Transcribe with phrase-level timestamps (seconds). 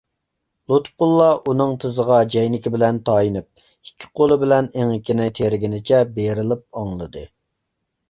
[0.71, 7.29] لۇتپۇللا ئۇنىڭ تىزىغا جەينىكى بىلەن تايىنىپ، ئىككى قولى بىلەن ئېڭىكىنى تىرىگىنىچە بېرىلىپ ئاڭلىدى.